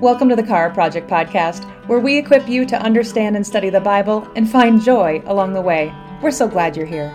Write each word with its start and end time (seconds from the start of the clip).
Welcome 0.00 0.28
to 0.28 0.36
the 0.36 0.44
Chara 0.44 0.72
Project 0.72 1.10
podcast, 1.10 1.64
where 1.88 1.98
we 1.98 2.18
equip 2.18 2.48
you 2.48 2.64
to 2.66 2.80
understand 2.80 3.34
and 3.34 3.44
study 3.44 3.68
the 3.68 3.80
Bible 3.80 4.30
and 4.36 4.48
find 4.48 4.80
joy 4.80 5.20
along 5.26 5.54
the 5.54 5.60
way. 5.60 5.92
We're 6.22 6.30
so 6.30 6.46
glad 6.46 6.76
you're 6.76 6.86
here. 6.86 7.12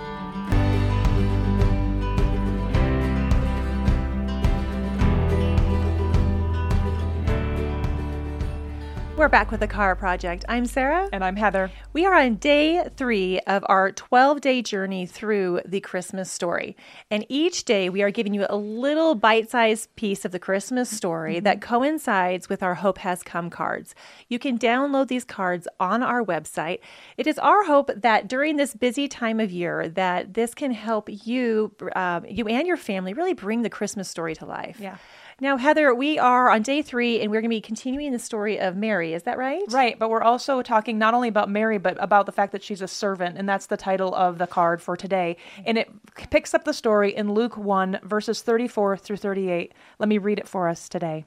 We're 9.15 9.29
back 9.29 9.51
with 9.51 9.59
the 9.59 9.67
Chara 9.67 9.95
Project. 9.95 10.43
I'm 10.49 10.65
Sarah. 10.65 11.07
And 11.13 11.23
I'm 11.23 11.35
Heather. 11.35 11.69
We 11.93 12.03
are 12.03 12.15
on 12.15 12.35
day 12.35 12.83
three 12.97 13.39
of 13.41 13.63
our 13.69 13.91
12 13.91 14.41
day 14.41 14.63
journey 14.63 15.05
through 15.05 15.61
the 15.65 15.81
Christmas 15.81 16.31
story. 16.31 16.75
And 17.11 17.23
each 17.29 17.63
day 17.63 17.89
we 17.89 18.01
are 18.01 18.09
giving 18.09 18.33
you 18.33 18.47
a 18.49 18.57
little 18.57 19.13
bite 19.13 19.51
sized 19.51 19.95
piece 19.95 20.25
of 20.25 20.31
the 20.31 20.39
Christmas 20.39 20.89
story 20.89 21.39
that 21.41 21.61
coincides 21.61 22.49
with 22.49 22.63
our 22.63 22.73
Hope 22.73 22.97
Has 22.97 23.21
Come 23.21 23.51
cards. 23.51 23.93
You 24.29 24.39
can 24.39 24.57
download 24.57 25.09
these 25.09 25.25
cards 25.25 25.67
on 25.79 26.01
our 26.01 26.25
website. 26.25 26.79
It 27.15 27.27
is 27.27 27.37
our 27.37 27.65
hope 27.65 27.91
that 27.95 28.27
during 28.27 28.57
this 28.57 28.73
busy 28.73 29.07
time 29.07 29.39
of 29.39 29.51
year 29.51 29.89
that 29.89 30.33
this 30.33 30.55
can 30.55 30.71
help 30.71 31.07
you, 31.07 31.71
um, 31.95 32.25
you 32.27 32.47
and 32.47 32.65
your 32.65 32.77
family 32.77 33.13
really 33.13 33.33
bring 33.33 33.61
the 33.61 33.69
Christmas 33.69 34.09
story 34.09 34.33
to 34.37 34.45
life. 34.47 34.79
Yeah. 34.79 34.97
Now, 35.41 35.57
Heather, 35.57 35.95
we 35.95 36.19
are 36.19 36.49
on 36.49 36.61
day 36.61 36.81
three 36.81 37.19
and 37.19 37.31
we're 37.31 37.41
going 37.41 37.49
to 37.49 37.55
be 37.55 37.61
continuing 37.61 38.11
the 38.11 38.19
story 38.19 38.59
of 38.59 38.75
Mary. 38.75 39.13
Is 39.13 39.23
that 39.23 39.37
right? 39.37 39.63
Right, 39.69 39.97
but 39.97 40.09
we're 40.09 40.21
also 40.21 40.61
talking 40.61 40.97
not 40.99 41.13
only 41.13 41.27
about 41.27 41.49
Mary, 41.49 41.77
but 41.77 42.01
about 42.01 42.25
the 42.25 42.31
fact 42.31 42.51
that 42.51 42.63
she's 42.63 42.81
a 42.81 42.87
servant, 42.87 43.37
and 43.37 43.49
that's 43.49 43.65
the 43.65 43.77
title 43.77 44.13
of 44.13 44.37
the 44.37 44.47
card 44.47 44.81
for 44.81 44.95
today. 44.95 45.37
Mm-hmm. 45.55 45.63
And 45.65 45.77
it 45.79 45.91
picks 46.29 46.53
up 46.53 46.65
the 46.65 46.73
story 46.73 47.15
in 47.15 47.33
Luke 47.33 47.57
1, 47.57 47.99
verses 48.03 48.41
34 48.41 48.97
through 48.97 49.17
38. 49.17 49.73
Let 49.99 50.09
me 50.09 50.17
read 50.17 50.39
it 50.39 50.47
for 50.47 50.69
us 50.69 50.87
today. 50.87 51.25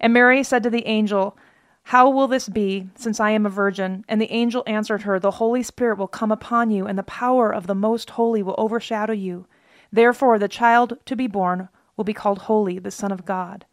And 0.00 0.12
Mary 0.12 0.42
said 0.42 0.62
to 0.64 0.70
the 0.70 0.86
angel, 0.86 1.36
How 1.84 2.10
will 2.10 2.26
this 2.26 2.48
be, 2.48 2.88
since 2.96 3.20
I 3.20 3.30
am 3.30 3.46
a 3.46 3.50
virgin? 3.50 4.04
And 4.08 4.20
the 4.20 4.32
angel 4.32 4.64
answered 4.66 5.02
her, 5.02 5.20
The 5.20 5.32
Holy 5.32 5.62
Spirit 5.62 5.98
will 5.98 6.08
come 6.08 6.32
upon 6.32 6.70
you, 6.70 6.86
and 6.86 6.98
the 6.98 7.04
power 7.04 7.54
of 7.54 7.68
the 7.68 7.74
Most 7.74 8.10
Holy 8.10 8.42
will 8.42 8.56
overshadow 8.58 9.12
you. 9.12 9.46
Therefore, 9.92 10.38
the 10.38 10.48
child 10.48 10.98
to 11.06 11.14
be 11.14 11.28
born 11.28 11.68
will 11.96 12.04
be 12.04 12.12
called 12.12 12.40
Holy, 12.40 12.78
the 12.78 12.90
Son 12.90 13.12
of 13.12 13.24
God. 13.24 13.64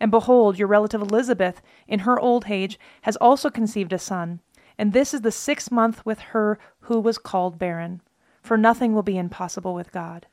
And 0.00 0.10
behold, 0.10 0.58
your 0.58 0.68
relative 0.68 1.00
Elizabeth, 1.00 1.62
in 1.88 2.00
her 2.00 2.18
old 2.18 2.46
age, 2.48 2.78
has 3.02 3.16
also 3.16 3.50
conceived 3.50 3.92
a 3.92 3.98
son. 3.98 4.40
And 4.78 4.92
this 4.92 5.14
is 5.14 5.22
the 5.22 5.32
sixth 5.32 5.70
month 5.70 6.04
with 6.04 6.18
her 6.18 6.58
who 6.80 7.00
was 7.00 7.18
called 7.18 7.58
barren. 7.58 8.02
For 8.42 8.56
nothing 8.56 8.94
will 8.94 9.02
be 9.02 9.16
impossible 9.16 9.74
with 9.74 9.92
God. 9.92 10.26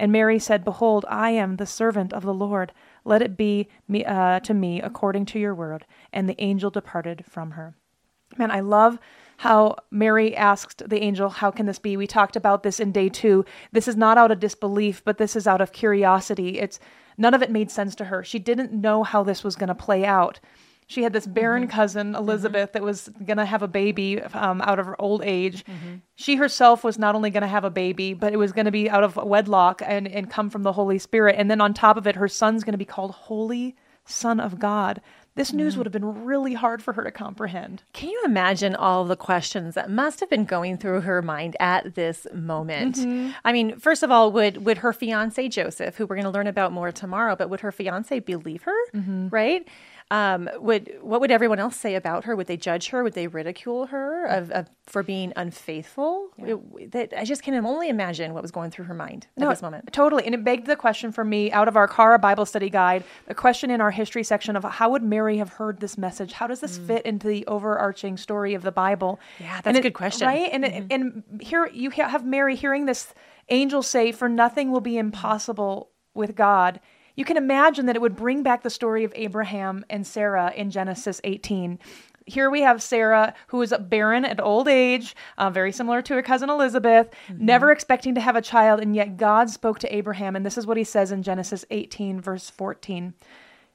And 0.00 0.12
Mary 0.12 0.38
said, 0.38 0.64
Behold, 0.64 1.04
I 1.08 1.30
am 1.30 1.56
the 1.56 1.66
servant 1.66 2.12
of 2.12 2.22
the 2.22 2.34
Lord. 2.34 2.72
Let 3.04 3.22
it 3.22 3.36
be 3.36 3.68
me, 3.88 4.04
uh, 4.04 4.40
to 4.40 4.54
me 4.54 4.80
according 4.80 5.26
to 5.26 5.38
your 5.38 5.54
word. 5.54 5.86
And 6.12 6.28
the 6.28 6.40
angel 6.40 6.70
departed 6.70 7.24
from 7.28 7.52
her. 7.52 7.74
Man, 8.36 8.50
I 8.50 8.60
love 8.60 8.98
how 9.38 9.76
Mary 9.92 10.36
asked 10.36 10.88
the 10.88 11.00
angel, 11.00 11.28
How 11.28 11.52
can 11.52 11.66
this 11.66 11.78
be? 11.78 11.96
We 11.96 12.08
talked 12.08 12.34
about 12.34 12.64
this 12.64 12.80
in 12.80 12.90
day 12.90 13.08
two. 13.08 13.44
This 13.70 13.86
is 13.86 13.96
not 13.96 14.18
out 14.18 14.32
of 14.32 14.40
disbelief, 14.40 15.02
but 15.04 15.18
this 15.18 15.36
is 15.36 15.46
out 15.46 15.60
of 15.60 15.72
curiosity. 15.72 16.58
It's 16.58 16.80
none 17.16 17.34
of 17.34 17.42
it 17.42 17.50
made 17.50 17.70
sense 17.70 17.94
to 17.96 18.06
her. 18.06 18.24
She 18.24 18.40
didn't 18.40 18.72
know 18.72 19.04
how 19.04 19.22
this 19.22 19.44
was 19.44 19.54
going 19.54 19.68
to 19.68 19.76
play 19.76 20.04
out. 20.04 20.40
She 20.88 21.04
had 21.04 21.12
this 21.12 21.24
mm-hmm. 21.24 21.34
barren 21.34 21.62
mm-hmm. 21.64 21.70
cousin, 21.70 22.14
Elizabeth, 22.16 22.72
that 22.72 22.82
was 22.82 23.10
going 23.24 23.36
to 23.36 23.44
have 23.44 23.62
a 23.62 23.68
baby 23.68 24.20
um, 24.20 24.60
out 24.62 24.80
of 24.80 24.86
her 24.86 25.00
old 25.00 25.22
age. 25.22 25.64
Mm-hmm. 25.66 25.96
She 26.16 26.34
herself 26.34 26.82
was 26.82 26.98
not 26.98 27.14
only 27.14 27.30
going 27.30 27.42
to 27.42 27.46
have 27.46 27.64
a 27.64 27.70
baby, 27.70 28.14
but 28.14 28.32
it 28.32 28.38
was 28.38 28.50
going 28.50 28.64
to 28.64 28.72
be 28.72 28.90
out 28.90 29.04
of 29.04 29.14
wedlock 29.14 29.82
and, 29.86 30.08
and 30.08 30.28
come 30.28 30.50
from 30.50 30.64
the 30.64 30.72
Holy 30.72 30.98
Spirit. 30.98 31.36
And 31.38 31.48
then 31.48 31.60
on 31.60 31.74
top 31.74 31.96
of 31.96 32.08
it, 32.08 32.16
her 32.16 32.26
son's 32.26 32.64
going 32.64 32.72
to 32.72 32.78
be 32.78 32.84
called 32.84 33.12
Holy 33.12 33.76
Son 34.04 34.40
of 34.40 34.58
God. 34.58 35.00
This 35.38 35.52
news 35.52 35.74
mm-hmm. 35.74 35.78
would 35.78 35.86
have 35.86 35.92
been 35.92 36.24
really 36.24 36.54
hard 36.54 36.82
for 36.82 36.92
her 36.94 37.04
to 37.04 37.12
comprehend. 37.12 37.84
Can 37.92 38.08
you 38.10 38.20
imagine 38.24 38.74
all 38.74 39.04
the 39.04 39.14
questions 39.14 39.76
that 39.76 39.88
must 39.88 40.18
have 40.18 40.28
been 40.28 40.44
going 40.44 40.78
through 40.78 41.02
her 41.02 41.22
mind 41.22 41.56
at 41.60 41.94
this 41.94 42.26
moment? 42.34 42.96
Mm-hmm. 42.96 43.30
I 43.44 43.52
mean, 43.52 43.78
first 43.78 44.02
of 44.02 44.10
all, 44.10 44.32
would 44.32 44.66
would 44.66 44.78
her 44.78 44.92
fiance 44.92 45.48
Joseph, 45.48 45.94
who 45.94 46.06
we're 46.06 46.16
going 46.16 46.24
to 46.24 46.30
learn 46.30 46.48
about 46.48 46.72
more 46.72 46.90
tomorrow, 46.90 47.36
but 47.36 47.50
would 47.50 47.60
her 47.60 47.70
fiance 47.70 48.18
believe 48.18 48.64
her? 48.64 48.76
Mm-hmm. 48.92 49.28
Right? 49.28 49.68
Um, 50.10 50.50
would 50.56 50.98
what 51.02 51.20
would 51.20 51.30
everyone 51.30 51.60
else 51.60 51.76
say 51.76 51.94
about 51.94 52.24
her? 52.24 52.34
Would 52.34 52.48
they 52.48 52.56
judge 52.56 52.88
her? 52.88 53.04
Would 53.04 53.12
they 53.12 53.28
ridicule 53.28 53.86
her 53.86 54.24
of, 54.26 54.50
of 54.50 54.68
for 54.86 55.04
being 55.04 55.32
unfaithful? 55.36 56.27
It- 56.38 56.92
that 56.92 57.12
I 57.16 57.24
just 57.24 57.42
can 57.42 57.54
only 57.66 57.88
imagine 57.88 58.32
what 58.32 58.42
was 58.42 58.50
going 58.50 58.70
through 58.70 58.84
her 58.86 58.94
mind 58.94 59.26
at 59.36 59.48
this 59.48 59.62
moment. 59.62 59.92
Totally. 59.92 60.24
And 60.24 60.34
it 60.34 60.44
begged 60.44 60.66
the 60.66 60.76
question 60.76 61.10
for 61.12 61.24
me 61.24 61.50
out 61.52 61.68
of 61.68 61.76
our 61.76 61.86
CHARA 61.88 62.18
Bible 62.18 62.46
study 62.46 62.70
guide, 62.70 63.04
the 63.26 63.34
question 63.34 63.70
in 63.70 63.80
our 63.80 63.90
history 63.90 64.22
section 64.22 64.54
of 64.56 64.64
how 64.64 64.90
would 64.90 65.02
Mary 65.02 65.38
have 65.38 65.50
heard 65.50 65.80
this 65.80 65.98
message? 65.98 66.32
How 66.32 66.46
does 66.46 66.60
this 66.60 66.78
fit 66.78 67.04
into 67.04 67.26
the 67.26 67.46
overarching 67.46 68.16
story 68.16 68.54
of 68.54 68.62
the 68.62 68.72
Bible? 68.72 69.18
Mm. 69.38 69.40
Yeah, 69.44 69.60
that's 69.62 69.78
a 69.78 69.82
good 69.82 69.94
question. 69.94 70.28
Mm-hmm. 70.28 70.38
Right? 70.42 70.50
And, 70.52 70.64
it- 70.64 70.84
and 70.90 71.22
here 71.42 71.66
you 71.72 71.90
have 71.90 72.24
Mary 72.24 72.54
hearing 72.56 72.86
this 72.86 73.12
angel 73.48 73.82
say, 73.82 74.12
For 74.12 74.28
nothing 74.28 74.70
will 74.70 74.80
be 74.80 74.96
impossible 74.98 75.90
with 76.14 76.34
God. 76.36 76.80
You 77.16 77.24
can 77.24 77.36
imagine 77.36 77.86
that 77.86 77.96
it 77.96 78.02
would 78.02 78.14
bring 78.14 78.44
back 78.44 78.62
the 78.62 78.70
story 78.70 79.02
of 79.02 79.12
Abraham 79.16 79.84
and 79.90 80.06
Sarah 80.06 80.52
in 80.54 80.70
Genesis 80.70 81.20
18 81.24 81.80
here 82.28 82.50
we 82.50 82.62
have 82.62 82.82
Sarah, 82.82 83.34
who 83.48 83.60
is 83.62 83.74
barren 83.80 84.24
at 84.24 84.40
old 84.40 84.68
age, 84.68 85.16
uh, 85.38 85.50
very 85.50 85.72
similar 85.72 86.02
to 86.02 86.14
her 86.14 86.22
cousin 86.22 86.50
Elizabeth, 86.50 87.08
never 87.30 87.70
expecting 87.72 88.14
to 88.14 88.20
have 88.20 88.36
a 88.36 88.42
child, 88.42 88.80
and 88.80 88.94
yet 88.94 89.16
God 89.16 89.50
spoke 89.50 89.78
to 89.80 89.94
Abraham, 89.94 90.36
and 90.36 90.44
this 90.44 90.58
is 90.58 90.66
what 90.66 90.76
he 90.76 90.84
says 90.84 91.12
in 91.12 91.22
Genesis 91.22 91.64
18, 91.70 92.20
verse 92.20 92.50
14. 92.50 93.14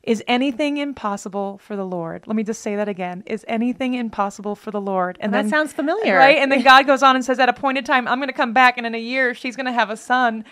Is 0.03 0.21
anything 0.27 0.77
impossible 0.77 1.59
for 1.59 1.77
the 1.77 1.85
Lord? 1.85 2.27
Let 2.27 2.35
me 2.35 2.43
just 2.43 2.61
say 2.61 2.75
that 2.75 2.89
again. 2.89 3.23
Is 3.25 3.45
anything 3.47 3.93
impossible 3.93 4.53
for 4.53 4.69
the 4.69 4.81
Lord? 4.81 5.17
And 5.21 5.33
That 5.33 5.47
sounds 5.47 5.71
familiar. 5.71 6.17
right? 6.17 6.39
And 6.39 6.51
then 6.51 6.61
God 6.71 6.85
goes 6.85 7.01
on 7.01 7.15
and 7.15 7.23
says, 7.23 7.39
at 7.39 7.47
a 7.47 7.53
appointed 7.53 7.85
time, 7.85 8.07
I'm 8.07 8.19
going 8.19 8.27
to 8.27 8.33
come 8.33 8.51
back, 8.51 8.77
and 8.77 8.85
in 8.85 8.93
a 8.95 8.99
year, 8.99 9.33
she's 9.33 9.55
going 9.55 9.65
to 9.67 9.71
have 9.71 9.89
a 9.89 9.95
son. 9.97 10.43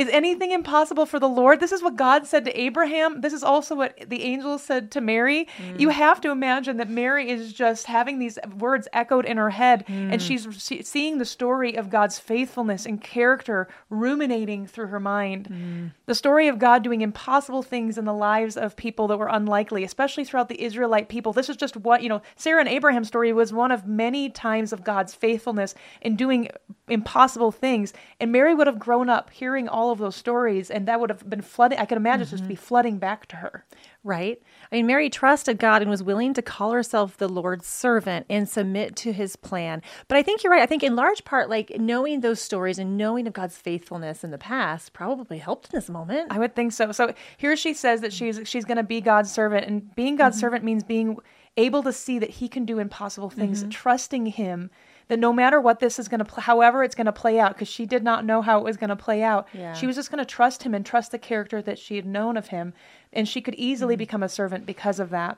Is 0.00 0.08
anything 0.08 0.50
impossible 0.52 1.04
for 1.04 1.20
the 1.20 1.28
Lord? 1.28 1.60
This 1.60 1.72
is 1.72 1.82
what 1.82 1.94
God 1.94 2.26
said 2.26 2.46
to 2.46 2.58
Abraham. 2.58 3.20
This 3.20 3.34
is 3.34 3.42
also 3.42 3.74
what 3.74 3.98
the 4.08 4.22
angel 4.22 4.56
said 4.56 4.90
to 4.92 5.02
Mary. 5.02 5.46
You 5.76 5.88
mm. 5.88 5.92
have 5.92 6.22
to 6.22 6.30
imagine 6.30 6.78
that 6.78 6.88
Mary 6.88 7.28
is 7.28 7.52
just 7.52 7.84
having 7.84 8.18
these 8.18 8.38
words 8.56 8.88
echoed 8.94 9.26
in 9.26 9.36
her 9.36 9.50
head, 9.50 9.84
and 9.88 10.14
mm. 10.14 10.20
she's 10.20 10.48
see- 10.56 10.80
seeing 10.80 11.18
the 11.18 11.26
story 11.26 11.74
of 11.74 11.90
God's 11.90 12.18
faithfulness 12.18 12.86
and 12.86 12.98
character 12.98 13.68
ruminating 13.90 14.66
through 14.66 14.86
her 14.86 15.00
mind. 15.00 15.50
Mm. 15.50 15.92
The 16.06 16.14
story 16.14 16.48
of 16.48 16.58
God 16.58 16.82
doing 16.82 17.02
impossible 17.02 17.62
things 17.62 17.98
in 17.98 18.06
the 18.06 18.14
lives 18.14 18.56
of 18.56 18.76
people 18.76 19.06
that 19.08 19.18
were 19.18 19.28
unlikely, 19.28 19.84
especially 19.84 20.24
throughout 20.24 20.48
the 20.48 20.62
Israelite 20.62 21.10
people. 21.10 21.34
This 21.34 21.50
is 21.50 21.58
just 21.58 21.76
what, 21.76 22.02
you 22.02 22.08
know, 22.08 22.22
Sarah 22.36 22.60
and 22.60 22.70
Abraham's 22.70 23.08
story 23.08 23.34
was 23.34 23.52
one 23.52 23.70
of 23.70 23.86
many 23.86 24.30
times 24.30 24.72
of 24.72 24.82
God's 24.82 25.14
faithfulness 25.14 25.74
in 26.00 26.16
doing 26.16 26.48
impossible 26.88 27.52
things. 27.52 27.92
And 28.18 28.32
Mary 28.32 28.54
would 28.54 28.66
have 28.66 28.78
grown 28.78 29.10
up 29.10 29.28
hearing 29.28 29.68
all 29.68 29.89
of 29.92 29.98
those 29.98 30.16
stories, 30.16 30.70
and 30.70 30.86
that 30.88 31.00
would 31.00 31.10
have 31.10 31.28
been 31.28 31.42
flooding. 31.42 31.78
I 31.78 31.84
can 31.84 31.96
imagine 31.96 32.26
just 32.26 32.46
be 32.46 32.54
mm-hmm. 32.54 32.62
flooding 32.62 32.98
back 32.98 33.26
to 33.26 33.36
her. 33.36 33.64
Right? 34.02 34.40
I 34.72 34.76
mean, 34.76 34.86
Mary 34.86 35.10
trusted 35.10 35.58
God 35.58 35.82
and 35.82 35.90
was 35.90 36.02
willing 36.02 36.32
to 36.34 36.42
call 36.42 36.72
herself 36.72 37.16
the 37.16 37.28
Lord's 37.28 37.66
servant 37.66 38.24
and 38.30 38.48
submit 38.48 38.96
to 38.96 39.12
his 39.12 39.36
plan. 39.36 39.82
But 40.08 40.16
I 40.16 40.22
think 40.22 40.42
you're 40.42 40.52
right. 40.52 40.62
I 40.62 40.66
think 40.66 40.82
in 40.82 40.96
large 40.96 41.24
part, 41.24 41.50
like 41.50 41.78
knowing 41.78 42.20
those 42.20 42.40
stories 42.40 42.78
and 42.78 42.96
knowing 42.96 43.26
of 43.26 43.32
God's 43.32 43.56
faithfulness 43.56 44.24
in 44.24 44.30
the 44.30 44.38
past 44.38 44.92
probably 44.92 45.38
helped 45.38 45.72
in 45.72 45.78
this 45.78 45.90
moment. 45.90 46.32
I 46.32 46.38
would 46.38 46.54
think 46.54 46.72
so. 46.72 46.92
So 46.92 47.12
here 47.36 47.56
she 47.56 47.74
says 47.74 48.00
that 48.00 48.12
she's 48.12 48.40
she's 48.44 48.64
going 48.64 48.78
to 48.78 48.82
be 48.82 49.00
God's 49.00 49.30
servant, 49.30 49.66
and 49.66 49.94
being 49.94 50.16
God's 50.16 50.36
mm-hmm. 50.36 50.40
servant 50.40 50.64
means 50.64 50.82
being 50.82 51.18
able 51.56 51.82
to 51.82 51.92
see 51.92 52.18
that 52.18 52.30
He 52.30 52.48
can 52.48 52.64
do 52.64 52.78
impossible 52.78 53.30
things, 53.30 53.60
mm-hmm. 53.60 53.70
trusting 53.70 54.26
Him. 54.26 54.70
That 55.10 55.18
no 55.18 55.32
matter 55.32 55.60
what 55.60 55.80
this 55.80 55.98
is 55.98 56.06
going 56.06 56.20
to, 56.20 56.24
pl- 56.24 56.42
however 56.44 56.84
it's 56.84 56.94
going 56.94 57.06
to 57.06 57.12
play 57.12 57.40
out, 57.40 57.54
because 57.54 57.66
she 57.66 57.84
did 57.84 58.04
not 58.04 58.24
know 58.24 58.42
how 58.42 58.58
it 58.58 58.64
was 58.64 58.76
going 58.76 58.90
to 58.90 58.96
play 58.96 59.24
out, 59.24 59.48
Yeah. 59.52 59.72
she 59.74 59.88
was 59.88 59.96
just 59.96 60.08
going 60.08 60.20
to 60.20 60.24
trust 60.24 60.62
Him 60.62 60.72
and 60.72 60.86
trust 60.86 61.10
the 61.10 61.18
character 61.18 61.60
that 61.62 61.80
she 61.80 61.96
had 61.96 62.06
known 62.06 62.36
of 62.36 62.46
Him, 62.48 62.72
and 63.12 63.28
she 63.28 63.40
could 63.40 63.56
easily 63.56 63.96
become 63.96 64.22
a 64.22 64.28
servant 64.28 64.66
because 64.66 65.00
of 65.00 65.10
that. 65.10 65.36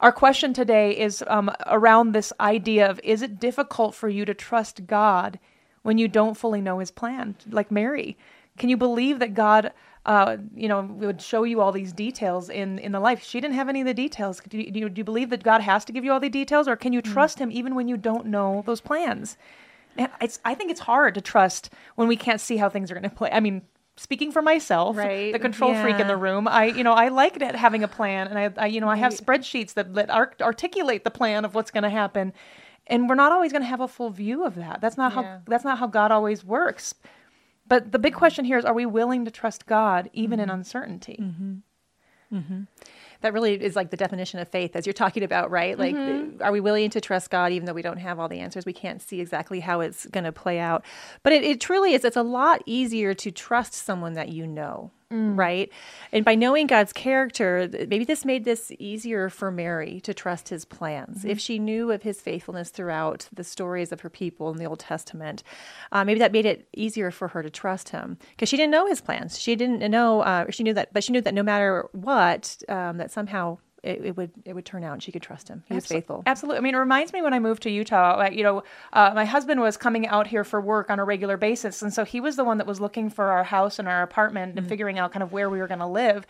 Our 0.00 0.10
question 0.10 0.52
today 0.52 0.90
is 0.90 1.22
um, 1.28 1.52
around 1.66 2.12
this 2.12 2.32
idea 2.40 2.90
of 2.90 2.98
is 3.04 3.22
it 3.22 3.38
difficult 3.38 3.94
for 3.94 4.08
you 4.08 4.24
to 4.24 4.34
trust 4.34 4.88
God 4.88 5.38
when 5.82 5.98
you 5.98 6.08
don't 6.08 6.36
fully 6.36 6.60
know 6.60 6.80
his 6.80 6.90
plan, 6.90 7.36
like 7.48 7.70
Mary? 7.70 8.18
Can 8.56 8.68
you 8.68 8.76
believe 8.76 9.18
that 9.18 9.34
God, 9.34 9.72
uh, 10.04 10.36
you 10.54 10.68
know, 10.68 10.82
would 10.82 11.20
show 11.20 11.44
you 11.44 11.60
all 11.60 11.72
these 11.72 11.92
details 11.92 12.48
in, 12.48 12.78
in 12.78 12.92
the 12.92 13.00
life? 13.00 13.22
She 13.22 13.40
didn't 13.40 13.54
have 13.54 13.68
any 13.68 13.80
of 13.80 13.86
the 13.86 13.94
details. 13.94 14.40
Do 14.48 14.58
you, 14.58 14.70
do, 14.70 14.80
you, 14.80 14.88
do 14.88 15.00
you 15.00 15.04
believe 15.04 15.30
that 15.30 15.42
God 15.42 15.60
has 15.60 15.84
to 15.86 15.92
give 15.92 16.04
you 16.04 16.12
all 16.12 16.20
the 16.20 16.28
details, 16.28 16.68
or 16.68 16.76
can 16.76 16.92
you 16.92 17.02
trust 17.02 17.38
him 17.38 17.50
even 17.50 17.74
when 17.74 17.88
you 17.88 17.96
don't 17.96 18.26
know 18.26 18.62
those 18.66 18.80
plans? 18.80 19.36
And 19.98 20.10
it's, 20.20 20.40
I 20.44 20.54
think 20.54 20.70
it's 20.70 20.80
hard 20.80 21.14
to 21.14 21.20
trust 21.20 21.70
when 21.94 22.08
we 22.08 22.16
can't 22.16 22.40
see 22.40 22.56
how 22.56 22.68
things 22.68 22.90
are 22.90 22.94
going 22.94 23.08
to 23.08 23.16
play. 23.16 23.30
I 23.32 23.40
mean, 23.40 23.62
speaking 23.96 24.30
for 24.30 24.42
myself, 24.42 24.96
Right, 24.96 25.32
the 25.32 25.38
control 25.38 25.74
freak 25.74 25.98
in 25.98 26.06
the 26.06 26.16
room, 26.16 26.46
I, 26.46 26.66
you 26.66 26.84
know, 26.84 26.92
I 26.92 27.08
like 27.08 27.40
having 27.40 27.82
a 27.82 27.88
plan, 27.88 28.28
and 28.28 28.38
I, 28.38 28.62
I 28.62 28.66
you 28.66 28.80
know, 28.80 28.88
I 28.88 28.96
have 28.96 29.14
spreadsheets 29.14 29.74
that, 29.74 29.94
that 29.94 30.10
art- 30.10 30.40
articulate 30.42 31.04
the 31.04 31.10
plan 31.10 31.44
of 31.44 31.54
what's 31.54 31.70
going 31.70 31.84
to 31.84 31.90
happen, 31.90 32.32
and 32.86 33.08
we're 33.08 33.14
not 33.14 33.32
always 33.32 33.52
going 33.52 33.62
to 33.62 33.68
have 33.68 33.80
a 33.80 33.88
full 33.88 34.10
view 34.10 34.44
of 34.44 34.54
that. 34.56 34.80
That's 34.80 34.96
not 34.96 35.12
Yeah. 35.14 35.22
how 35.22 35.40
that's 35.46 35.64
not 35.64 35.78
how 35.78 35.86
God 35.86 36.12
always 36.12 36.44
works. 36.44 36.94
But 37.68 37.92
the 37.92 37.98
big 37.98 38.14
question 38.14 38.44
here 38.44 38.58
is: 38.58 38.64
Are 38.64 38.74
we 38.74 38.86
willing 38.86 39.24
to 39.24 39.30
trust 39.30 39.66
God 39.66 40.10
even 40.12 40.40
in 40.40 40.50
uncertainty? 40.50 41.18
Mm-hmm. 42.32 42.62
That 43.20 43.32
really 43.32 43.54
is 43.54 43.76
like 43.76 43.90
the 43.90 43.96
definition 43.96 44.40
of 44.40 44.48
faith, 44.48 44.76
as 44.76 44.86
you're 44.86 44.92
talking 44.92 45.22
about, 45.22 45.50
right? 45.50 45.78
Like, 45.78 45.94
mm-hmm. 45.94 46.42
are 46.42 46.52
we 46.52 46.60
willing 46.60 46.90
to 46.90 47.00
trust 47.00 47.30
God 47.30 47.52
even 47.52 47.66
though 47.66 47.72
we 47.72 47.82
don't 47.82 47.98
have 47.98 48.18
all 48.18 48.28
the 48.28 48.40
answers? 48.40 48.66
We 48.66 48.72
can't 48.72 49.00
see 49.00 49.20
exactly 49.20 49.60
how 49.60 49.80
it's 49.80 50.06
going 50.06 50.24
to 50.24 50.32
play 50.32 50.58
out. 50.58 50.84
But 51.22 51.32
it, 51.32 51.44
it 51.44 51.60
truly 51.60 51.94
is, 51.94 52.04
it's 52.04 52.16
a 52.16 52.22
lot 52.22 52.62
easier 52.66 53.14
to 53.14 53.30
trust 53.30 53.74
someone 53.74 54.14
that 54.14 54.28
you 54.28 54.46
know 54.46 54.90
Mm. 55.12 55.38
Right. 55.38 55.70
And 56.10 56.24
by 56.24 56.34
knowing 56.34 56.66
God's 56.66 56.92
character, 56.92 57.68
maybe 57.88 58.04
this 58.04 58.24
made 58.24 58.44
this 58.44 58.72
easier 58.80 59.28
for 59.28 59.52
Mary 59.52 60.00
to 60.00 60.12
trust 60.12 60.48
his 60.48 60.64
plans. 60.64 61.18
Mm-hmm. 61.18 61.30
If 61.30 61.38
she 61.38 61.60
knew 61.60 61.92
of 61.92 62.02
his 62.02 62.20
faithfulness 62.20 62.70
throughout 62.70 63.28
the 63.32 63.44
stories 63.44 63.92
of 63.92 64.00
her 64.00 64.10
people 64.10 64.50
in 64.50 64.56
the 64.56 64.64
Old 64.64 64.80
Testament, 64.80 65.44
uh, 65.92 66.04
maybe 66.04 66.18
that 66.18 66.32
made 66.32 66.44
it 66.44 66.68
easier 66.74 67.12
for 67.12 67.28
her 67.28 67.42
to 67.44 67.50
trust 67.50 67.90
him 67.90 68.18
because 68.30 68.48
she 68.48 68.56
didn't 68.56 68.72
know 68.72 68.88
his 68.88 69.00
plans. 69.00 69.38
She 69.38 69.54
didn't 69.54 69.88
know, 69.88 70.22
uh, 70.22 70.50
she 70.50 70.64
knew 70.64 70.74
that, 70.74 70.92
but 70.92 71.04
she 71.04 71.12
knew 71.12 71.20
that 71.20 71.34
no 71.34 71.44
matter 71.44 71.88
what, 71.92 72.56
um, 72.68 72.96
that 72.96 73.12
somehow 73.12 73.58
it, 73.86 74.04
it, 74.04 74.16
would 74.16 74.30
it 74.44 74.54
would 74.54 74.64
turn 74.64 74.84
out 74.84 74.94
and 74.94 75.02
she 75.02 75.12
could 75.12 75.22
trust 75.22 75.48
him. 75.48 75.62
He 75.66 75.74
was 75.74 75.86
faithful. 75.86 76.22
Absolutely. 76.26 76.58
I 76.58 76.60
mean, 76.60 76.74
it 76.74 76.78
reminds 76.78 77.12
me 77.12 77.22
when 77.22 77.32
I 77.32 77.38
moved 77.38 77.62
to 77.62 77.70
Utah. 77.70 78.28
You 78.28 78.42
know, 78.42 78.64
uh, 78.92 79.12
my 79.14 79.24
husband 79.24 79.60
was 79.60 79.76
coming 79.76 80.06
out 80.06 80.26
here 80.26 80.44
for 80.44 80.60
work 80.60 80.90
on 80.90 80.98
a 80.98 81.04
regular 81.04 81.36
basis, 81.36 81.82
and 81.82 81.94
so 81.94 82.04
he 82.04 82.20
was 82.20 82.36
the 82.36 82.44
one 82.44 82.58
that 82.58 82.66
was 82.66 82.80
looking 82.80 83.10
for 83.10 83.26
our 83.26 83.44
house 83.44 83.78
and 83.78 83.88
our 83.88 84.02
apartment 84.02 84.50
mm-hmm. 84.50 84.58
and 84.58 84.68
figuring 84.68 84.98
out 84.98 85.12
kind 85.12 85.22
of 85.22 85.32
where 85.32 85.48
we 85.48 85.58
were 85.58 85.68
going 85.68 85.80
to 85.80 85.86
live. 85.86 86.26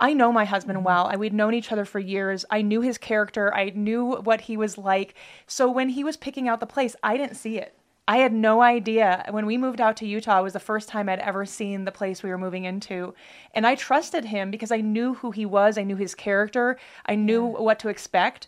I 0.00 0.12
know 0.12 0.30
my 0.30 0.44
husband 0.44 0.76
mm-hmm. 0.78 0.86
well. 0.86 1.12
We'd 1.18 1.32
known 1.32 1.54
each 1.54 1.72
other 1.72 1.84
for 1.84 1.98
years. 1.98 2.44
I 2.50 2.62
knew 2.62 2.80
his 2.80 2.98
character. 2.98 3.52
I 3.54 3.70
knew 3.70 4.16
what 4.16 4.42
he 4.42 4.56
was 4.56 4.78
like. 4.78 5.14
So 5.46 5.70
when 5.70 5.88
he 5.88 6.04
was 6.04 6.16
picking 6.16 6.48
out 6.48 6.60
the 6.60 6.66
place, 6.66 6.94
I 7.02 7.16
didn't 7.16 7.36
see 7.36 7.58
it. 7.58 7.74
I 8.08 8.16
had 8.16 8.32
no 8.32 8.62
idea. 8.62 9.26
When 9.30 9.44
we 9.44 9.58
moved 9.58 9.82
out 9.82 9.98
to 9.98 10.06
Utah, 10.06 10.40
it 10.40 10.42
was 10.42 10.54
the 10.54 10.58
first 10.58 10.88
time 10.88 11.10
I'd 11.10 11.18
ever 11.18 11.44
seen 11.44 11.84
the 11.84 11.92
place 11.92 12.22
we 12.22 12.30
were 12.30 12.38
moving 12.38 12.64
into. 12.64 13.14
And 13.54 13.66
I 13.66 13.74
trusted 13.74 14.24
him 14.24 14.50
because 14.50 14.72
I 14.72 14.80
knew 14.80 15.12
who 15.12 15.30
he 15.30 15.44
was. 15.44 15.76
I 15.76 15.82
knew 15.82 15.94
his 15.94 16.14
character. 16.14 16.78
I 17.04 17.14
knew 17.14 17.52
yeah. 17.52 17.60
what 17.60 17.78
to 17.80 17.90
expect. 17.90 18.46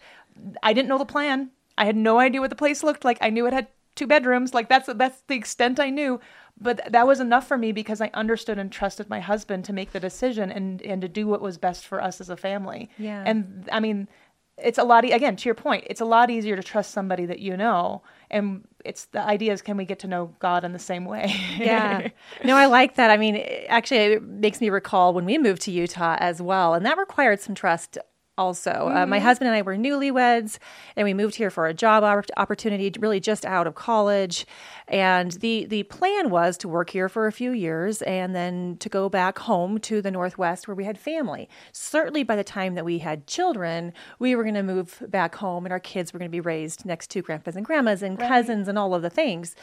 I 0.62 0.73
didn't 0.73 0.89
know 0.89 0.97
the 0.97 1.05
plan. 1.05 1.51
I 1.77 1.85
had 1.85 1.95
no 1.95 2.19
idea 2.19 2.41
what 2.41 2.49
the 2.49 2.57
place 2.57 2.83
looked 2.83 3.05
like. 3.05 3.19
I 3.21 3.29
knew 3.29 3.47
it 3.47 3.53
had 3.53 3.69
two 3.97 4.07
bedrooms. 4.07 4.55
Like 4.55 4.71
that's 4.71 4.89
that's 4.95 5.21
the 5.29 5.37
extent 5.37 5.79
I 5.79 5.91
knew. 5.91 6.21
But 6.59 6.91
that 6.91 7.07
was 7.07 7.21
enough 7.21 7.47
for 7.47 7.59
me 7.59 7.71
because 7.73 8.01
I 8.01 8.11
understood 8.15 8.59
and 8.59 8.73
trusted 8.73 9.11
my 9.11 9.21
husband 9.21 9.67
to 9.67 9.75
make 9.75 9.93
the 9.93 10.01
decision 10.01 10.51
and 10.51 10.81
and 10.81 11.03
to 11.03 11.09
do 11.09 11.27
what 11.27 11.43
was 11.43 11.59
best 11.59 11.87
for 11.87 12.03
us 12.03 12.19
as 12.19 12.31
a 12.31 12.37
family. 12.37 12.89
Yeah. 12.97 13.23
And 13.27 13.69
I 13.71 13.81
mean, 13.81 14.09
it's 14.57 14.79
a 14.79 14.85
lot 14.85 15.05
e- 15.05 15.12
again 15.12 15.37
to 15.37 15.49
your 15.49 15.55
point 15.55 15.85
it's 15.87 16.01
a 16.01 16.05
lot 16.05 16.31
easier 16.31 16.57
to 16.57 16.62
trust 16.62 16.91
somebody 16.91 17.27
that 17.27 17.39
you 17.39 17.57
know 17.57 18.03
and 18.31 18.67
it's 18.85 19.06
the 19.06 19.21
idea 19.23 19.53
is 19.53 19.62
can 19.62 19.77
we 19.77 19.85
get 19.85 19.99
to 20.00 20.06
know 20.06 20.35
god 20.38 20.65
in 20.65 20.73
the 20.73 20.79
same 20.79 21.05
way? 21.05 21.35
Yeah. 21.59 22.09
No 22.44 22.56
i 22.56 22.67
like 22.67 22.94
that. 22.97 23.11
I 23.11 23.17
mean 23.17 23.37
actually 23.69 23.99
it 24.15 24.23
makes 24.23 24.61
me 24.61 24.71
recall 24.71 25.12
when 25.12 25.25
we 25.25 25.37
moved 25.38 25.62
to 25.62 25.71
utah 25.71 26.17
as 26.19 26.41
well 26.41 26.75
and 26.75 26.85
that 26.87 26.97
required 26.99 27.41
some 27.41 27.55
trust 27.55 27.99
also. 28.40 28.70
Mm-hmm. 28.70 28.96
Uh, 28.96 29.06
my 29.06 29.19
mm-hmm. 29.19 29.26
husband 29.26 29.48
and 29.48 29.56
I 29.56 29.62
were 29.62 29.76
newlyweds, 29.76 30.58
and 30.96 31.04
we 31.04 31.12
moved 31.12 31.34
here 31.34 31.50
for 31.50 31.66
a 31.66 31.75
job 31.75 32.02
opportunity, 32.37 32.90
really 32.98 33.20
just 33.20 33.44
out 33.44 33.66
of 33.66 33.75
college. 33.75 34.46
And 34.88 35.32
the 35.32 35.66
the 35.66 35.82
plan 35.84 36.31
was 36.31 36.56
to 36.58 36.69
work 36.69 36.90
here 36.90 37.08
for 37.08 37.26
a 37.26 37.32
few 37.32 37.52
years 37.52 38.02
and 38.02 38.34
then 38.34 38.76
to 38.78 38.88
go 38.88 39.08
back 39.08 39.38
home 39.38 39.78
to 39.81 40.02
the 40.02 40.10
Northwest 40.10 40.66
where 40.66 40.75
we 40.75 40.84
had 40.84 40.98
family. 40.98 41.48
Certainly, 41.72 42.25
by 42.25 42.34
the 42.34 42.42
time 42.42 42.75
that 42.75 42.84
we 42.84 42.98
had 42.98 43.26
children, 43.26 43.92
we 44.19 44.34
were 44.34 44.42
going 44.42 44.54
to 44.54 44.62
move 44.62 45.02
back 45.08 45.34
home, 45.37 45.66
and 45.66 45.72
our 45.72 45.78
kids 45.78 46.12
were 46.12 46.19
going 46.19 46.31
to 46.31 46.32
be 46.32 46.40
raised 46.40 46.84
next 46.87 47.10
to 47.10 47.22
grandpas 47.22 47.56
and 47.56 47.64
grandmas 47.64 48.02
and 48.02 48.19
right. 48.19 48.28
cousins 48.28 48.66
and 48.69 48.78
all 48.78 48.94
of 48.94 49.02
the 49.02 49.10
things. 49.10 49.54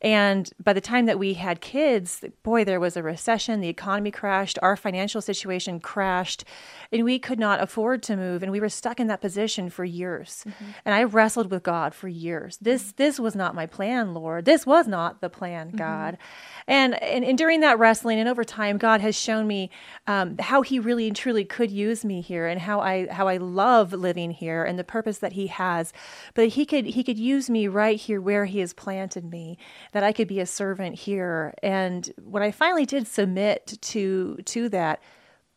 And 0.00 0.50
by 0.62 0.72
the 0.72 0.80
time 0.80 1.06
that 1.06 1.18
we 1.18 1.34
had 1.34 1.60
kids, 1.60 2.24
boy, 2.42 2.64
there 2.64 2.80
was 2.80 2.96
a 2.96 3.02
recession. 3.02 3.60
The 3.60 3.68
economy 3.68 4.10
crashed. 4.10 4.58
Our 4.62 4.76
financial 4.76 5.20
situation 5.20 5.80
crashed, 5.80 6.44
and 6.90 7.04
we 7.04 7.18
could 7.18 7.38
not 7.38 7.60
afford 7.60 8.02
to 8.04 8.16
move. 8.22 8.42
And 8.42 8.52
we 8.52 8.60
were 8.64 8.68
stuck 8.80 8.98
in 9.00 9.08
that 9.08 9.20
position 9.20 9.64
for 9.70 9.84
years. 9.84 10.30
Mm-hmm. 10.46 10.70
And 10.84 10.94
I 10.94 11.02
wrestled 11.04 11.50
with 11.50 11.62
God 11.62 11.90
for 11.94 12.08
years. 12.08 12.58
This 12.68 12.92
this 12.92 13.18
was 13.18 13.34
not 13.34 13.54
my 13.54 13.66
plan, 13.66 14.14
Lord. 14.14 14.44
This 14.44 14.66
was 14.66 14.86
not 14.86 15.20
the 15.20 15.28
plan, 15.38 15.68
mm-hmm. 15.68 15.76
God. 15.86 16.14
Mm-hmm. 16.14 16.72
And, 16.78 17.02
and, 17.02 17.24
and 17.24 17.38
during 17.38 17.60
that 17.60 17.78
wrestling 17.78 18.18
and 18.20 18.28
over 18.28 18.44
time, 18.44 18.78
God 18.78 19.00
has 19.00 19.16
shown 19.16 19.46
me 19.46 19.70
um, 20.06 20.36
how 20.38 20.62
He 20.62 20.78
really 20.78 21.06
and 21.08 21.16
truly 21.16 21.44
could 21.44 21.70
use 21.70 22.04
me 22.04 22.20
here, 22.20 22.46
and 22.46 22.60
how 22.60 22.80
I 22.80 23.08
how 23.18 23.26
I 23.28 23.38
love 23.38 23.92
living 23.92 24.30
here, 24.30 24.62
and 24.64 24.78
the 24.78 24.84
purpose 24.84 25.18
that 25.18 25.32
He 25.32 25.46
has. 25.48 25.92
But 26.34 26.48
He 26.56 26.64
could 26.64 26.86
He 26.86 27.02
could 27.04 27.18
use 27.18 27.50
me 27.50 27.68
right 27.68 27.98
here 27.98 28.20
where 28.20 28.44
He 28.44 28.60
has 28.60 28.72
planted 28.72 29.24
me, 29.24 29.58
that 29.92 30.04
I 30.04 30.12
could 30.12 30.28
be 30.28 30.40
a 30.40 30.46
servant 30.46 30.94
here. 30.96 31.54
And 31.62 32.10
when 32.22 32.42
I 32.42 32.50
finally 32.52 32.86
did 32.86 33.06
submit 33.06 33.78
to 33.92 34.36
to 34.54 34.68
that, 34.68 35.02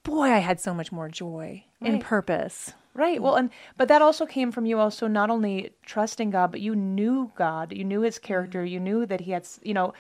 boy, 0.06 0.28
I 0.32 0.38
had 0.38 0.62
so 0.62 0.74
much 0.74 0.94
more 0.94 1.10
joy 1.10 1.66
right. 1.82 1.92
and 1.92 2.02
purpose. 2.02 2.74
Right. 2.94 3.22
Well, 3.22 3.36
and 3.36 3.50
but 3.76 3.90
that 3.90 4.02
also 4.02 4.26
came 4.26 4.54
from 4.54 4.66
you 4.66 4.80
also 4.80 5.08
not 5.08 5.30
only 5.30 5.72
trusting 5.86 6.30
God, 6.30 6.50
but 6.52 6.62
you 6.62 6.78
knew 6.78 7.30
God, 7.36 7.74
you 7.74 7.84
knew 7.84 8.02
his 8.02 8.18
character, 8.18 8.60
mm-hmm. 8.60 8.74
you 8.74 8.80
knew 8.80 9.06
that 9.06 9.20
he 9.20 9.32
had, 9.32 9.46
you 9.64 9.74
know, 9.74 9.94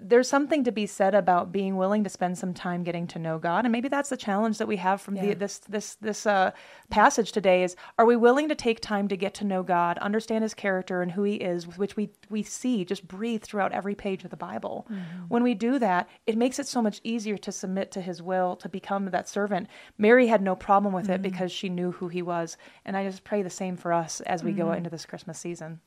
there's 0.00 0.28
something 0.28 0.64
to 0.64 0.72
be 0.72 0.86
said 0.86 1.14
about 1.14 1.52
being 1.52 1.76
willing 1.76 2.02
to 2.02 2.10
spend 2.10 2.36
some 2.36 2.52
time 2.52 2.82
getting 2.82 3.06
to 3.06 3.18
know 3.20 3.38
God, 3.38 3.64
and 3.64 3.70
maybe 3.70 3.88
that's 3.88 4.08
the 4.08 4.16
challenge 4.16 4.58
that 4.58 4.66
we 4.66 4.76
have 4.76 5.00
from 5.00 5.14
yeah. 5.14 5.26
the, 5.26 5.34
this 5.34 5.58
this 5.58 5.94
this 5.96 6.26
uh, 6.26 6.50
passage 6.90 7.30
today. 7.30 7.62
Is 7.62 7.76
are 7.96 8.04
we 8.04 8.16
willing 8.16 8.48
to 8.48 8.56
take 8.56 8.80
time 8.80 9.06
to 9.08 9.16
get 9.16 9.34
to 9.34 9.44
know 9.44 9.62
God, 9.62 9.98
understand 9.98 10.42
His 10.42 10.54
character 10.54 11.00
and 11.00 11.12
who 11.12 11.22
He 11.22 11.36
is, 11.36 11.68
which 11.78 11.96
we 11.96 12.10
we 12.28 12.42
see 12.42 12.84
just 12.84 13.06
breathe 13.06 13.42
throughout 13.42 13.72
every 13.72 13.94
page 13.94 14.24
of 14.24 14.30
the 14.30 14.36
Bible. 14.36 14.86
Mm-hmm. 14.90 15.26
When 15.28 15.44
we 15.44 15.54
do 15.54 15.78
that, 15.78 16.08
it 16.26 16.36
makes 16.36 16.58
it 16.58 16.66
so 16.66 16.82
much 16.82 17.00
easier 17.04 17.38
to 17.38 17.52
submit 17.52 17.92
to 17.92 18.00
His 18.00 18.20
will, 18.20 18.56
to 18.56 18.68
become 18.68 19.06
that 19.06 19.28
servant. 19.28 19.68
Mary 19.96 20.26
had 20.26 20.42
no 20.42 20.56
problem 20.56 20.92
with 20.92 21.04
mm-hmm. 21.04 21.14
it 21.14 21.22
because 21.22 21.52
she 21.52 21.68
knew 21.68 21.92
who 21.92 22.08
He 22.08 22.22
was, 22.22 22.56
and 22.84 22.96
I 22.96 23.04
just 23.04 23.22
pray 23.22 23.42
the 23.42 23.50
same 23.50 23.76
for 23.76 23.92
us 23.92 24.20
as 24.22 24.42
we 24.42 24.50
mm-hmm. 24.50 24.60
go 24.60 24.72
into 24.72 24.90
this 24.90 25.06
Christmas 25.06 25.38
season. 25.38 25.80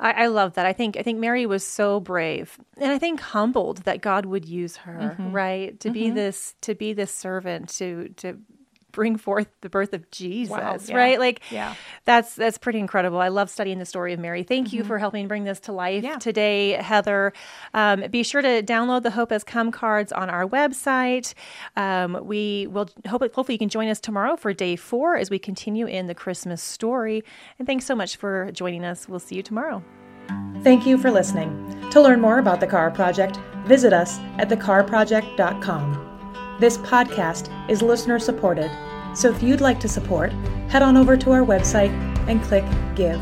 I, 0.00 0.12
I, 0.12 0.26
love 0.28 0.54
that. 0.54 0.64
I 0.66 0.72
think 0.72 0.96
I 0.96 1.02
think 1.02 1.18
Mary 1.18 1.44
was 1.46 1.64
so 1.64 2.00
brave, 2.00 2.58
and 2.78 2.90
I 2.90 2.98
think 2.98 3.20
humbled 3.20 3.78
that 3.84 4.00
God 4.00 4.24
would 4.26 4.46
use 4.46 4.76
her, 4.78 5.16
mm-hmm. 5.18 5.32
right, 5.32 5.78
to 5.80 5.88
mm-hmm. 5.88 5.92
be 5.92 6.10
this 6.10 6.54
to 6.62 6.74
be 6.74 6.92
this 6.92 7.14
servant 7.14 7.68
to 7.76 8.08
to 8.16 8.38
bring 8.92 9.16
forth 9.16 9.48
the 9.60 9.68
birth 9.68 9.92
of 9.92 10.10
Jesus, 10.10 10.50
wow, 10.50 10.78
yeah. 10.86 10.96
right? 10.96 11.18
Like, 11.18 11.40
yeah, 11.50 11.74
that's 12.04 12.34
that's 12.34 12.58
pretty 12.58 12.78
incredible. 12.78 13.18
I 13.20 13.28
love 13.28 13.50
studying 13.50 13.78
the 13.78 13.86
story 13.86 14.12
of 14.12 14.20
Mary. 14.20 14.42
Thank 14.42 14.68
mm-hmm. 14.68 14.78
you 14.78 14.84
for 14.84 14.98
helping 14.98 15.28
bring 15.28 15.44
this 15.44 15.60
to 15.60 15.72
life 15.72 16.04
yeah. 16.04 16.18
today, 16.18 16.72
Heather. 16.72 17.32
Um, 17.74 18.04
be 18.10 18.22
sure 18.22 18.42
to 18.42 18.62
download 18.62 19.02
the 19.02 19.10
Hope 19.10 19.30
Has 19.30 19.44
Come 19.44 19.70
cards 19.70 20.12
on 20.12 20.30
our 20.30 20.46
website. 20.46 21.34
Um, 21.76 22.18
we 22.26 22.66
will 22.68 22.88
hope 23.06 23.22
hopefully 23.22 23.54
you 23.54 23.58
can 23.58 23.68
join 23.68 23.88
us 23.88 24.00
tomorrow 24.00 24.36
for 24.36 24.52
day 24.52 24.76
four 24.76 25.16
as 25.16 25.30
we 25.30 25.38
continue 25.38 25.86
in 25.86 26.06
the 26.06 26.14
Christmas 26.14 26.62
story. 26.62 27.22
And 27.58 27.66
thanks 27.66 27.84
so 27.84 27.94
much 27.94 28.16
for 28.16 28.50
joining 28.52 28.84
us. 28.84 29.08
We'll 29.08 29.20
see 29.20 29.36
you 29.36 29.42
tomorrow. 29.42 29.82
Thank 30.62 30.86
you 30.86 30.98
for 30.98 31.10
listening. 31.10 31.88
To 31.90 32.00
learn 32.00 32.20
more 32.20 32.38
about 32.38 32.60
the 32.60 32.66
Chara 32.66 32.90
Project, 32.90 33.38
visit 33.66 33.92
us 33.92 34.18
at 34.38 34.48
thecharaproject.com. 34.48 36.09
This 36.60 36.76
podcast 36.76 37.48
is 37.70 37.80
listener 37.80 38.18
supported, 38.18 38.70
so 39.14 39.30
if 39.30 39.42
you'd 39.42 39.62
like 39.62 39.80
to 39.80 39.88
support, 39.88 40.30
head 40.68 40.82
on 40.82 40.94
over 40.94 41.16
to 41.16 41.30
our 41.32 41.40
website 41.40 41.88
and 42.28 42.42
click 42.42 42.66
Give. 42.94 43.18